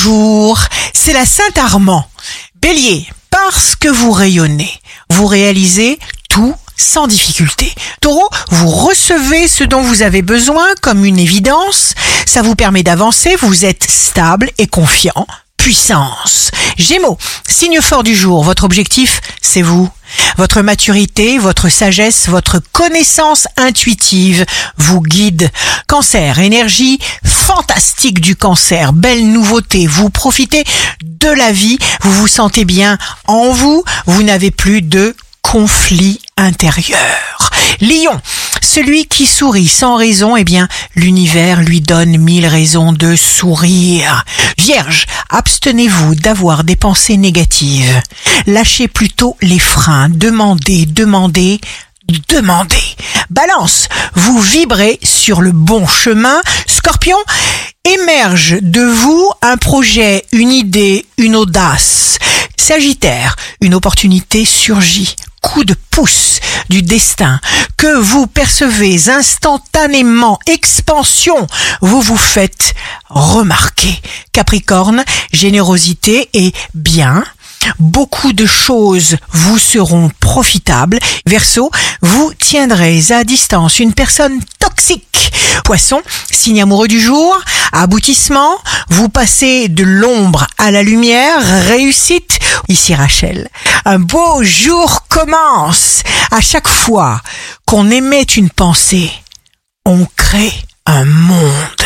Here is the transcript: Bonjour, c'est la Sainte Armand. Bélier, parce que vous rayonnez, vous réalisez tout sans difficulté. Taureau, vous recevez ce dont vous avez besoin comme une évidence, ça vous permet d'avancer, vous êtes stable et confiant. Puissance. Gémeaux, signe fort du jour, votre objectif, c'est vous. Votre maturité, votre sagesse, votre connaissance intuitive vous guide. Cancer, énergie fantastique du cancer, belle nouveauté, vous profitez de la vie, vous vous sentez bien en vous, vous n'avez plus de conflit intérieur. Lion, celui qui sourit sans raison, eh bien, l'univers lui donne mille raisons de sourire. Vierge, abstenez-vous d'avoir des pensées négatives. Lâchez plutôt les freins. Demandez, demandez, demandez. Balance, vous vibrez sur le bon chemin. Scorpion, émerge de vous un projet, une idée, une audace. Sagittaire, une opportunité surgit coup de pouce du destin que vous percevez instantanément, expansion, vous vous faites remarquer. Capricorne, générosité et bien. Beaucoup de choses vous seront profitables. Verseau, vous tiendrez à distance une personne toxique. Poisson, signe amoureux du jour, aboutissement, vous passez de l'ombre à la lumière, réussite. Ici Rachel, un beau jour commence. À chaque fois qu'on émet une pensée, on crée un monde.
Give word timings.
Bonjour, 0.00 0.60
c'est 0.94 1.12
la 1.12 1.24
Sainte 1.24 1.58
Armand. 1.58 2.06
Bélier, 2.62 3.08
parce 3.30 3.74
que 3.74 3.88
vous 3.88 4.12
rayonnez, 4.12 4.70
vous 5.10 5.26
réalisez 5.26 5.98
tout 6.28 6.54
sans 6.76 7.08
difficulté. 7.08 7.72
Taureau, 8.00 8.28
vous 8.50 8.68
recevez 8.68 9.48
ce 9.48 9.64
dont 9.64 9.82
vous 9.82 10.02
avez 10.02 10.22
besoin 10.22 10.66
comme 10.82 11.04
une 11.04 11.18
évidence, 11.18 11.94
ça 12.26 12.42
vous 12.42 12.54
permet 12.54 12.84
d'avancer, 12.84 13.34
vous 13.40 13.64
êtes 13.64 13.90
stable 13.90 14.50
et 14.58 14.68
confiant. 14.68 15.26
Puissance. 15.56 16.52
Gémeaux, 16.76 17.18
signe 17.48 17.80
fort 17.80 18.04
du 18.04 18.14
jour, 18.14 18.44
votre 18.44 18.62
objectif, 18.62 19.20
c'est 19.42 19.62
vous. 19.62 19.90
Votre 20.36 20.62
maturité, 20.62 21.38
votre 21.38 21.68
sagesse, 21.68 22.28
votre 22.28 22.60
connaissance 22.72 23.48
intuitive 23.56 24.46
vous 24.76 25.02
guide. 25.02 25.50
Cancer, 25.88 26.38
énergie 26.38 27.00
fantastique 27.48 28.20
du 28.20 28.36
cancer, 28.36 28.92
belle 28.92 29.32
nouveauté, 29.32 29.86
vous 29.86 30.10
profitez 30.10 30.64
de 31.02 31.28
la 31.28 31.50
vie, 31.50 31.78
vous 32.02 32.12
vous 32.12 32.28
sentez 32.28 32.66
bien 32.66 32.98
en 33.26 33.52
vous, 33.52 33.82
vous 34.04 34.22
n'avez 34.22 34.50
plus 34.50 34.82
de 34.82 35.16
conflit 35.40 36.20
intérieur. 36.36 37.50
Lion, 37.80 38.20
celui 38.60 39.06
qui 39.06 39.24
sourit 39.24 39.66
sans 39.66 39.96
raison, 39.96 40.36
eh 40.36 40.44
bien, 40.44 40.68
l'univers 40.94 41.62
lui 41.62 41.80
donne 41.80 42.18
mille 42.18 42.46
raisons 42.46 42.92
de 42.92 43.16
sourire. 43.16 44.26
Vierge, 44.58 45.06
abstenez-vous 45.30 46.16
d'avoir 46.16 46.64
des 46.64 46.76
pensées 46.76 47.16
négatives. 47.16 48.02
Lâchez 48.46 48.88
plutôt 48.88 49.38
les 49.40 49.58
freins. 49.58 50.10
Demandez, 50.10 50.84
demandez, 50.84 51.62
demandez. 52.28 52.96
Balance, 53.30 53.88
vous 54.14 54.40
vibrez 54.40 54.98
sur 55.02 55.42
le 55.42 55.52
bon 55.52 55.86
chemin. 55.86 56.40
Scorpion, 56.66 57.18
émerge 57.84 58.56
de 58.62 58.82
vous 58.82 59.30
un 59.42 59.56
projet, 59.56 60.24
une 60.32 60.50
idée, 60.50 61.04
une 61.18 61.36
audace. 61.36 62.18
Sagittaire, 62.56 63.36
une 63.60 63.74
opportunité 63.74 64.44
surgit 64.44 65.14
coup 65.42 65.64
de 65.64 65.74
pouce 65.90 66.40
du 66.68 66.82
destin 66.82 67.40
que 67.76 67.96
vous 67.96 68.26
percevez 68.26 69.08
instantanément, 69.08 70.38
expansion, 70.46 71.46
vous 71.80 72.00
vous 72.00 72.16
faites 72.16 72.74
remarquer. 73.08 74.00
Capricorne, 74.32 75.04
générosité 75.32 76.28
et 76.32 76.52
bien. 76.74 77.24
Beaucoup 77.78 78.32
de 78.32 78.46
choses 78.46 79.16
vous 79.32 79.58
seront 79.58 80.10
profitables. 80.20 80.98
Verseau, 81.26 81.70
vous 82.02 82.32
tiendrez 82.38 83.00
à 83.10 83.24
distance 83.24 83.78
une 83.78 83.92
personne 83.92 84.40
toxique. 84.58 85.32
Poisson, 85.64 86.00
signe 86.30 86.62
amoureux 86.62 86.88
du 86.88 87.00
jour, 87.00 87.38
aboutissement, 87.72 88.56
vous 88.88 89.08
passez 89.08 89.68
de 89.68 89.84
l'ombre 89.84 90.46
à 90.56 90.70
la 90.70 90.82
lumière, 90.82 91.40
réussite. 91.66 92.38
Ici 92.68 92.94
Rachel, 92.94 93.48
un 93.84 93.98
beau 93.98 94.42
jour 94.42 95.04
commence. 95.08 96.02
À 96.30 96.40
chaque 96.40 96.68
fois 96.68 97.20
qu'on 97.66 97.90
émet 97.90 98.22
une 98.22 98.50
pensée, 98.50 99.10
on 99.84 100.06
crée 100.16 100.52
un 100.86 101.04
monde. 101.04 101.77